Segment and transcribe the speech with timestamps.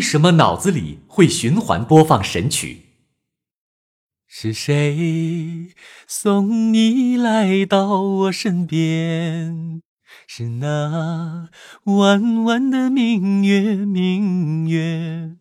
[0.00, 2.86] 为什么脑子里会循环播放神曲？
[4.26, 5.68] 是谁
[6.08, 9.82] 送你来到我身边？
[10.26, 11.50] 是那
[11.84, 15.36] 弯弯的明月，明月。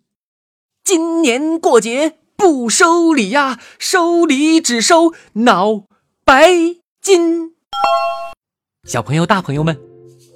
[0.84, 5.86] 今年过节不收礼呀，收礼只收脑
[6.26, 6.52] 白
[7.02, 7.54] 金。
[8.84, 9.80] 小朋友、大朋友们，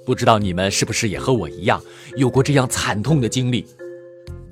[0.06, 1.82] 不知道你们是不是也和我一样，
[2.16, 3.66] 有过这样惨痛的经历？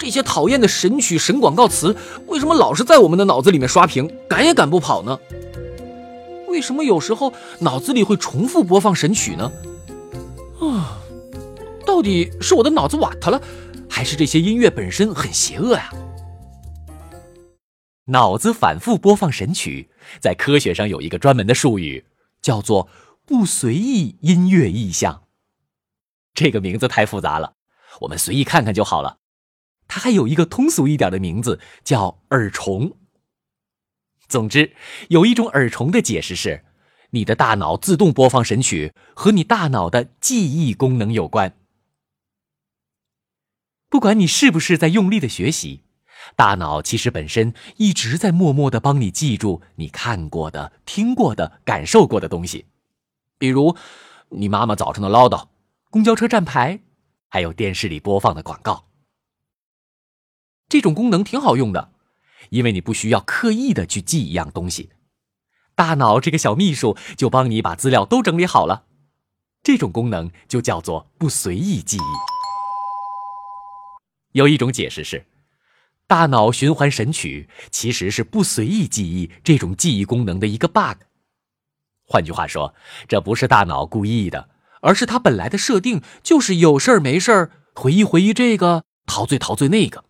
[0.02, 5.16] 这些讨厌的神曲、神广告词，为什么老是在我们的脑子里面刷屏，赶也赶不跑呢？
[6.48, 9.52] 为什么有时候脑子里会重复播放神曲呢？
[10.60, 10.98] 啊，
[11.86, 13.40] 到底是我的脑子瓦特了，
[13.88, 15.92] 还是这些音乐本身很邪恶呀？
[18.06, 19.88] 脑子反复播放神曲，
[20.18, 22.04] 在科学上有一个专门的术语，
[22.42, 22.88] 叫做
[23.24, 25.22] 不随意音乐意象。
[26.34, 27.52] 这个名字太复杂了，
[28.00, 29.18] 我们随意看看就好了。
[29.94, 32.96] 它还有一个通俗一点的名字，叫耳虫。
[34.26, 34.74] 总之，
[35.10, 36.64] 有一种耳虫的解释是，
[37.10, 41.58] 你的大脑自动播放神曲和你大脑的记忆功能有关。
[43.90, 45.82] 不管你是不是在用力的学习，
[46.36, 52.64] 大脑其实本身一直在默默的帮你记住你看过的、听过的、感受过的东西，
[53.36, 53.76] 比如
[54.30, 55.48] 你妈妈早上的唠叨、
[55.90, 56.80] 公交车站牌，
[57.28, 58.86] 还有电视里播放的广告。
[60.72, 61.92] 这种功能挺好用的，
[62.48, 64.88] 因为你不需要刻意的去记一样东西，
[65.74, 68.86] 大脑这个小秘书就帮你把资料都整理好了。
[69.62, 72.00] 这种功能就叫做不随意记忆。
[74.32, 75.26] 有一种解释是，
[76.06, 81.02] 大脑循环神曲其实是不随意记忆这种记忆功能的一个 bug。
[82.06, 82.74] 换句话说，
[83.06, 84.48] 这不是大脑故意的，
[84.80, 90.06] 而是它本来的设定就是有事儿没事儿回忆回忆这个，陶醉陶醉那个。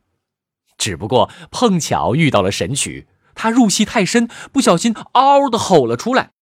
[0.83, 6.33] 只不过碰巧遇到了神曲，他入戏太深，不小心嗷的吼了出来，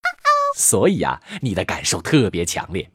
[0.56, 2.90] 所以啊，你的感受特别强烈。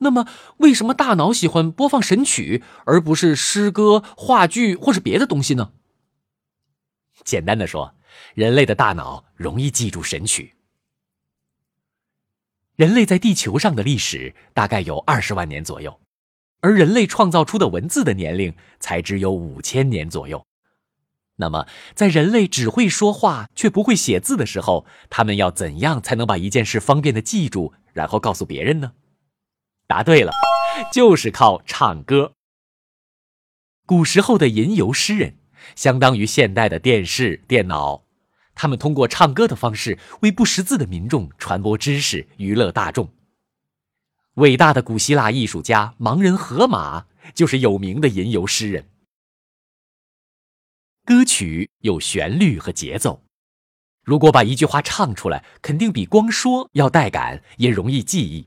[0.00, 5.72] 那么，为什么大脑喜欢播放神曲，而不是诗歌、话剧或是别的东西呢？
[7.24, 7.94] 简单的说，
[8.34, 10.54] 人类的大脑容易记住神曲。
[12.76, 16.01] 人类在地球上的历史大概有二十万年左右。
[16.62, 20.46] 而人类创造出的文字的年龄才只有五千年左右。
[21.36, 28.92] 那么，在人类只会说话却不会写字的时候，他们要怎样才能把一件事方便的记住，然后告诉别人呢？
[29.88, 30.30] 答对了，
[30.92, 32.32] 就是靠唱歌。
[33.84, 35.38] 古时候的吟游诗人，
[35.74, 38.04] 相当于现代的电视、电脑，
[38.54, 43.12] 他们通过唱歌的方式为不识字的民众传播知识，娱乐大众。
[44.34, 47.04] 伟大的古希腊艺术家盲人荷马
[47.34, 48.88] 就是有名的吟游诗人。
[51.04, 53.22] 歌曲有旋律和节奏，
[54.02, 58.46] 如果把一句话唱出来，肯定比光说要带感，也容易记忆。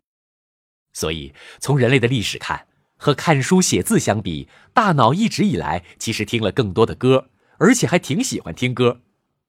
[0.93, 7.29] 所以，从人类的历史看，和看书写字相比，大脑一直以来其实听了更多的歌，
[7.59, 9.01] 而且还挺喜欢听歌，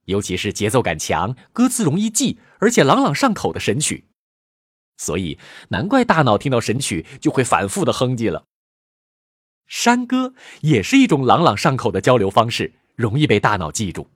[0.04, 4.08] 尤其是节奏感强、歌词容易记，而且朗朗上口的神曲。
[4.96, 8.44] 所以，难怪大脑听到神曲就会反复的哼唧了。
[9.66, 14.08] 山歌也是一种朗朗上口的交流方式，容易被大脑记住。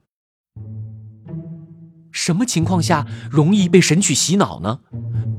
[2.11, 4.79] 什么情况下容易被神曲洗脑呢？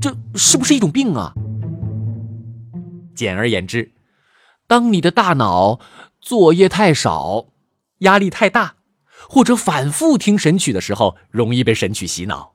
[0.01, 1.33] 这是不是一种病啊？
[3.15, 3.91] 简而言之，
[4.65, 5.79] 当你的大脑
[6.19, 7.47] 作业太少、
[7.99, 8.75] 压力太大，
[9.29, 12.52] 或者反复听神曲的时候，容易被神曲洗脑。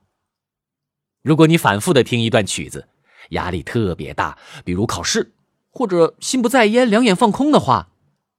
[1.21, 2.87] 如果你反复的听一段曲子，
[3.31, 5.33] 压力特别大，比如考试，
[5.69, 7.89] 或者心不在焉、两眼放空的话，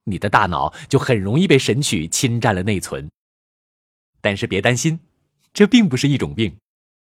[0.05, 3.09] 你的大脑就很容易被神曲侵占了内存。
[4.19, 4.99] 但是别担心，
[5.53, 6.57] 这并不是一种病，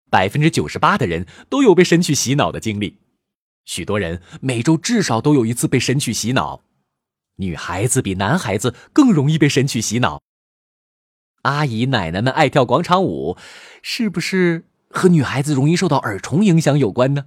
[0.09, 2.97] 百分之九十八的人都有被神曲洗脑的经历，
[3.66, 6.62] 许多人每周至少都有一次被神曲洗脑。
[7.38, 10.21] 女孩子比男孩子更容易被神曲洗脑。
[11.44, 13.38] 阿姨奶奶们爱跳广场舞，
[13.81, 14.66] 是不是？
[14.94, 17.25] 和女孩子容易受到耳虫影响有关呢。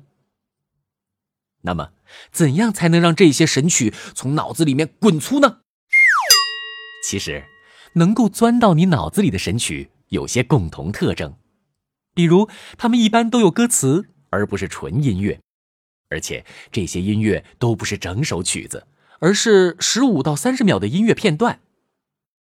[1.62, 1.90] 那么，
[2.30, 5.58] 怎样才能让这些神曲从脑子里面滚出呢？
[7.04, 7.44] 其实，
[7.94, 11.36] 能够钻到你脑子里的神曲有些共同特征，
[12.14, 12.48] 比如，
[12.78, 15.40] 它们一般都有歌词，而不是纯音乐，
[16.08, 18.86] 而且这些音乐都不是整首曲子，
[19.18, 21.60] 而是十五到三十秒的音乐片段。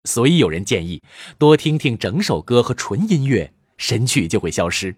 [0.04, 1.02] 所以，有人建议
[1.38, 4.94] 多听听整首歌和纯音乐，神曲就会消失。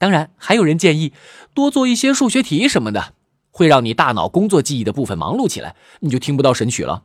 [0.00, 1.12] 当然，还有人建议
[1.52, 3.12] 多做一些数学题什么的，
[3.50, 7.04] 会让你大脑工作记忆的部分忙碌起来，你就听不到神曲了。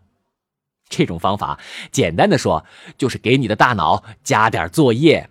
[0.88, 1.60] 这种方法，
[1.92, 2.64] 简单的说，
[2.98, 5.30] 就是给你的大脑加点作业。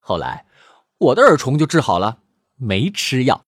[0.00, 0.44] 后来，
[0.98, 2.18] 我的耳虫就治好了，
[2.56, 3.40] 没吃药。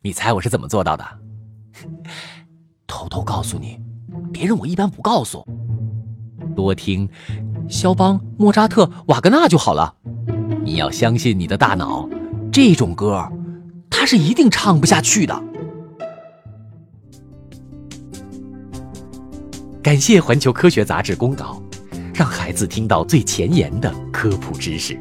[0.00, 1.04] 你猜我是怎么做到的？
[2.88, 3.78] 偷偷告诉你，
[4.32, 5.46] 别人我一般不告诉。
[6.56, 7.06] 多听
[7.68, 9.96] 肖邦、莫扎特、瓦格纳就好了。
[10.64, 12.08] 你要相信你的大脑，
[12.50, 13.22] 这种歌，
[13.90, 15.44] 他是一定唱不下去的。
[19.82, 21.62] 感谢环球科学杂志公稿，
[22.14, 24.98] 让孩子听到最前沿的科普知识。